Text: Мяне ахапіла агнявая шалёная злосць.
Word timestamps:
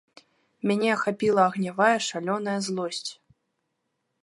Мяне 0.71 0.89
ахапіла 0.93 1.41
агнявая 1.51 1.97
шалёная 2.09 2.57
злосць. 2.69 3.11